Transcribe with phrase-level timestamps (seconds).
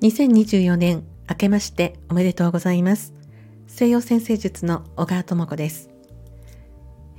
[0.00, 3.12] 2024年明けましておめでとうございます。
[3.66, 5.90] 西洋先生術の小川智子です。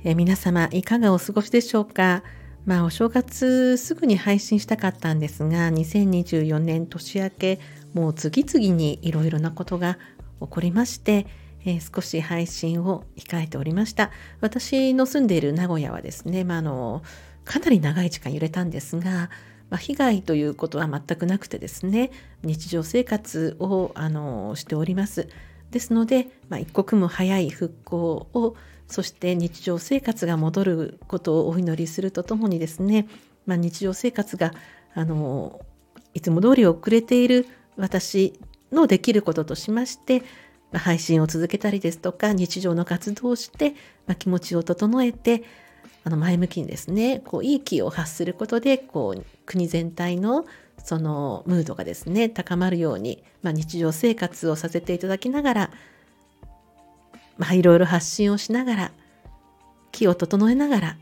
[0.02, 2.24] え皆様いかがお過ごしでしょうか？
[2.66, 7.60] まあお正月すぐに配信したかったんですが2024年年明け
[7.94, 9.96] もう次々にいろいろなことが
[10.40, 11.28] 起こりまして、
[11.64, 14.10] えー、少し配信を控えておりました
[14.40, 17.02] 私の住んでいる名古屋はですね、まあ、あの
[17.44, 19.30] かなり長い時間揺れたんですが
[19.72, 22.10] まあ、被害ということは全くなくてですね
[22.42, 25.28] 日常生活をあのしております。
[25.70, 28.54] ですので、まあ、一刻も早い復興を
[28.86, 33.08] そして日常生活が戻ることをお祈りするとともにですね、
[33.46, 34.52] まあ、日常生活が
[34.92, 35.62] あの
[36.12, 37.46] いつも通り遅れている
[37.78, 38.38] 私
[38.70, 40.22] のできることとしまして
[40.74, 43.74] 配信を続けたりですとか日常の活動をして、
[44.06, 45.42] ま気持ちを整えて
[46.04, 50.44] あの前向きにですねこういい気を発することでこう国全体の
[50.82, 55.70] そのムードがですね高まるように、まあ、日常生活をさせていただきながら、
[57.38, 58.92] まあ、いろいろ発信をしながら
[59.92, 60.96] 気を整えながら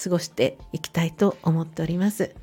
[0.00, 2.34] 過ごしていきたいと思っております。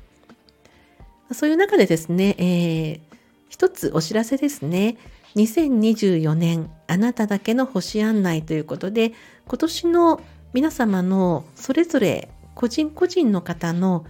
[1.32, 3.00] そういう中でですね、えー、
[3.48, 4.96] 一つお知らせですね。
[5.36, 9.12] 2024年あなただけの星案内ということで
[9.46, 10.20] 今年の
[10.52, 14.04] 皆様のそれぞれ個人個人の方の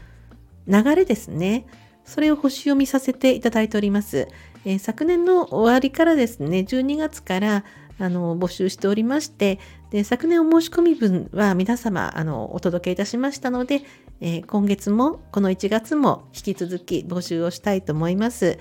[0.67, 1.67] 流れですね。
[2.05, 4.29] それを星読みさせていただいております。
[4.65, 7.65] えー、昨年の終わりからですね、12月から
[7.99, 9.59] あの募集しておりまして
[9.91, 13.83] で、昨年お申し込み分は皆様あのお届けいたしましたので、
[14.21, 18.59] えー、今月もこの1月も引き続き募集をしたいと思います。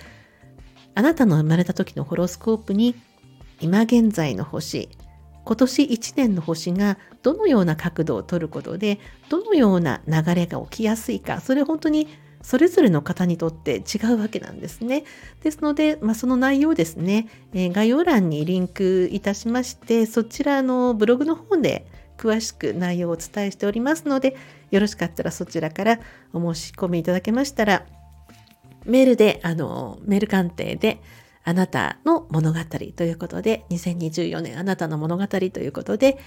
[0.93, 2.95] あなたの生まれた時のホロスコープに
[3.61, 4.89] 今現在の星、
[5.44, 12.08] 今年1年の星がどのような角度を取ることでどのような流れが起きやすいかそれ本当に
[12.42, 15.03] それぞれの方にとって違うわけなんですね。
[15.44, 21.86] ですので、まあ、その内容ですね、えー、概要欄にリンクいたしましてそちらのブログの方で
[22.17, 24.36] 詳しく内容をお伝えしておりますので
[24.70, 25.99] よろしかったらそちらから
[26.33, 27.86] お申し込みいただけましたら
[28.86, 31.02] メールであのメール鑑定で
[31.43, 32.59] あなたの物語
[32.95, 36.17] ということで、2024年あなたの物語ということで、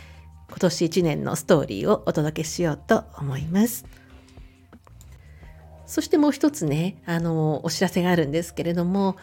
[0.48, 3.86] 今年1年のストーリーをお届けしようと思います。
[5.86, 9.16] そしてもう一つね、あの、お知らせがあるんですけれども、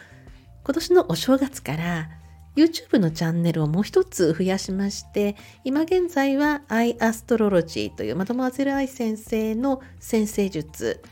[0.64, 2.08] 今年のお正月から
[2.56, 11.02] YouTube のチャンネルをもう一つ増やしまして、今現在は i アストロロジーというマドモアゼルアイ先生の先生術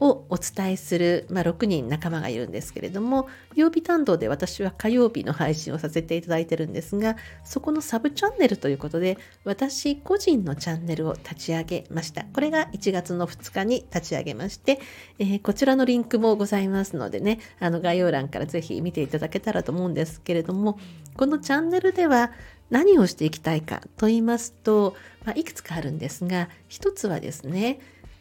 [0.00, 12.24] をお伝えする、まあ、6人仲間がいるんですけれども曜日担当で私は火曜日の配信をさせていただいてるんですがそこのサブチャンネルということで私個人のチャンネルを立ち上げました。
[12.24, 14.78] これが1月の2日に立ち上げまして、
[15.18, 20.78] えー、こちらのリンクもございますのでねあの概要欄からぜひ見ていただけたらと思うんですけれども
[21.16, 22.32] このチャンネルでは
[22.70, 27.78] 何をしていきたいかと言いますと、まあ、いくつかあるんですが一つはですね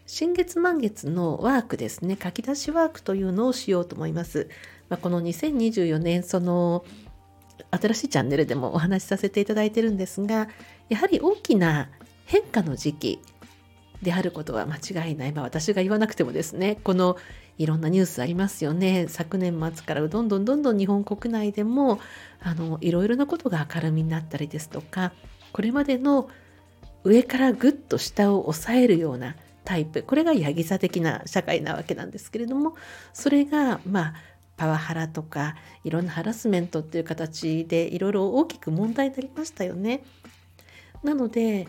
[0.07, 2.17] 新月満月のワークですね。
[2.21, 4.49] 書き出しワークというのをしようと思います。
[4.87, 6.85] まあ、この2024年その
[7.71, 10.47] 新しいチャンネルでもお話しさせていただいてるんですが
[10.89, 11.89] やはり大きな
[12.25, 13.19] 変化の時期
[14.01, 17.17] であることは間違いない、まあ、私が言わなくてもですねこの
[17.57, 19.07] いろんなニュースありますよね。
[19.07, 21.99] 昨年末からどんどんどんどん日本国内でも
[22.41, 25.13] あのいろいろなことが明るみになったりですとか
[25.53, 26.29] これまでの
[27.05, 32.75] 上からぐっと下を押さえるようなタイプこれがヤギ座的な社会なわけなんですけれども
[33.13, 34.13] それがまあ
[34.57, 40.03] パワハラとかいろんなハラスメントっていう形でいろいろ大きく問題になりましたよね。
[41.03, 41.67] なので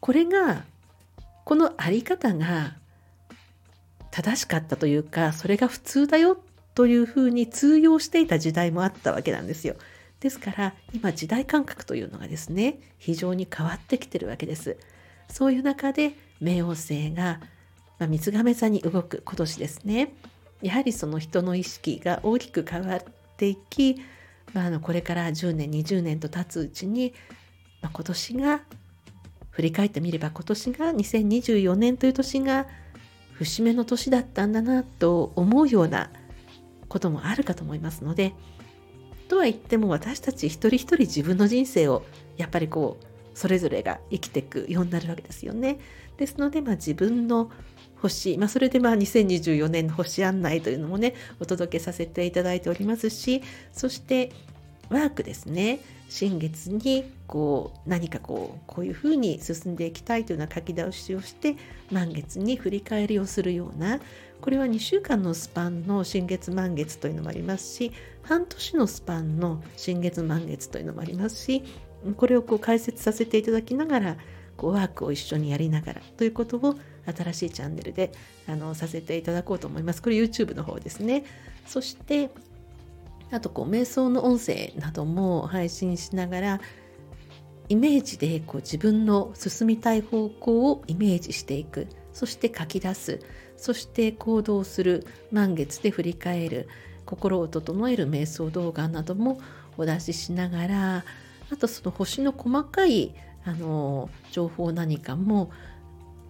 [0.00, 0.64] これが
[1.44, 2.76] この在り方が
[4.10, 6.38] 正しかったというかそれが普通だよ
[6.74, 9.76] というふうに通用していた時代もあったわけなんですよ。
[10.20, 14.76] ですから今時代感覚というのがですね非常に変わってきてるわけです。
[15.28, 17.40] そういう中で冥王星が、
[17.98, 20.14] まあ、三つ亀座に動く今年ですね。
[20.62, 23.00] やはりその人の意識が大きく変わっ
[23.36, 23.96] ていき、
[24.54, 27.12] まあ、あのこれから10年20年と経つうちに、
[27.82, 28.60] まあ、今年が
[29.50, 32.66] 振り返ってみれば今年が2024年という年が
[33.32, 36.10] 節目の年だったんだなと思うような
[36.88, 38.34] こともあるかと思いますので
[39.28, 42.04] とは言っても私たち一人一人自分の人生を
[42.36, 43.05] やっぱりこう
[43.36, 45.78] それぞれが生きていくようになるわけですよね。
[46.16, 47.50] ですので、まあ、自分の
[48.00, 53.42] 星、まあ、それでまあ2024年の星案内というのもねお届けさせていただいておりますし
[53.72, 54.32] そして
[54.88, 61.56] ワークですね新月にこう何かこうこういうふうに進んでいきたいというような書き出しをして
[61.90, 64.00] 満月に振り返りをするような
[64.40, 67.92] これは2週間のスパンの新月満月というのもありますし
[68.22, 71.64] 半年のスパンの新月満月というのもありますし
[72.14, 74.16] これをこう解説させていただきながら
[74.56, 76.76] こうワークを一緒にやりながらということを
[77.06, 78.12] 新しいチャンネルで
[78.48, 80.02] あのさせていただこうと思います。
[80.02, 81.24] これ YouTube の方ですね。
[81.66, 82.30] そして
[83.30, 86.60] あとこう瞑想の音声なども配信しながら
[87.68, 93.20] イメージでこう自分の進みたい方向をイメージしていくそして書き出す
[93.56, 96.68] そして行動する満月で振り返る
[97.04, 99.40] 心を整える瞑想動画なども
[99.76, 101.04] お出ししながら
[101.50, 103.14] あとその星の細かい
[103.44, 105.50] あの情報何かも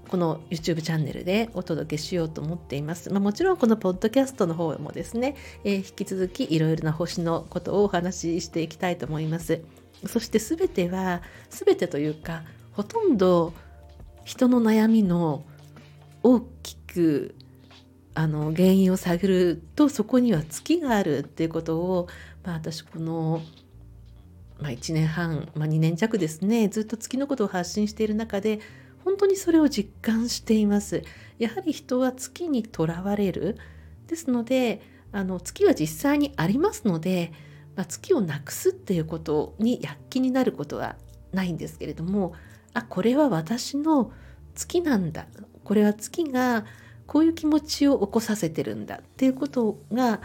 [0.09, 3.11] この YouTube チャンネルでお届けしようと思っています。
[3.11, 5.35] まあ、もちろんこのポッドキャストの方もですね、
[5.65, 9.63] えー、引き続きいろいろな星のことをお話ししていきたいと思います。
[10.07, 12.43] そして全ては全てというか
[12.73, 13.55] ほとんど
[14.25, 15.45] 人の悩みの
[16.23, 17.35] 大きく
[18.15, 22.09] あの原因を探るとそこには月があるっていうことを、
[22.45, 23.43] まあ、私この、
[24.61, 28.61] まあ、1年半、まあ、2年弱ですねずっと月のことを発信している中で
[29.07, 31.05] 本当にそれを実感しています。
[31.39, 33.57] やはり人は月にとらわれる。
[34.09, 34.83] ですので、
[35.13, 37.33] あの月は実際にありますので、
[37.77, 40.97] まあ、月をなくすっていうことに躍起になることは
[41.33, 42.35] ないんですけれども、
[42.75, 44.11] あ、これは私の
[44.57, 45.29] 月なんだ。
[45.63, 46.65] これは月が
[47.07, 50.19] こういう気持ちを起こさせてるんだっていうことが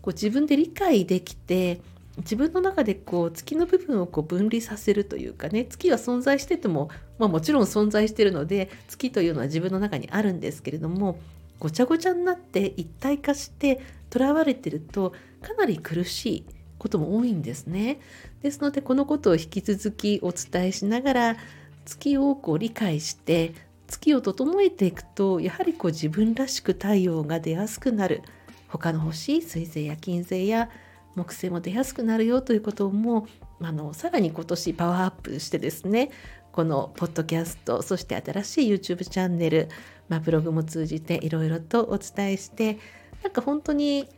[0.00, 1.80] こう自分で理解できて
[2.18, 11.18] 自分の中でこう月の部分をこう分離させるというかね月は存在してても、まあ、もちろん存在してるので月というのは自分の中にあるんですけれども
[11.58, 13.80] ごちゃごちゃになって一体化して
[14.10, 15.12] とらわれてると
[15.42, 16.44] かなり苦しい
[16.78, 17.98] ことも多いんですね。
[18.42, 21.36] ですのでこのことを引き続きお伝えしながら
[21.84, 23.52] 月をこう理解して
[23.88, 28.22] 月を整えていくとやはりこう自分らしく太陽が出やすくなる
[28.68, 30.70] 他の星水星や金星や
[31.14, 33.26] 木星も出やすくなるよということも
[33.60, 36.10] あのさらに今年パワーアップしてですね
[36.52, 39.68] このポッドキャストそして新しい YouTube チャンネル、
[40.08, 42.78] まあ、ブログも通じていろいろとお伝えして
[43.22, 44.08] なんか本当に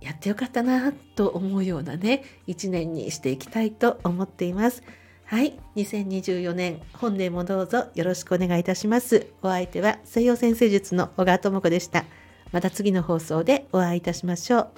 [0.00, 4.82] やってよかったなと思うようなね一年にしていきたいと思っています。
[5.24, 9.28] はい、2024年本年もどうぞよろしくお願いいたします。
[9.42, 12.04] お相手は西洋先生術の小川智子でした。
[12.50, 14.70] また次の放送でお会いいたしましょう。